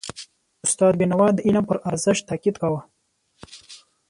استاد 0.65 0.93
بینوا 0.99 1.27
د 1.33 1.39
علم 1.47 1.63
پر 1.69 1.77
ارزښت 1.89 2.21
تاکید 2.29 2.55
کاوه. 2.61 2.81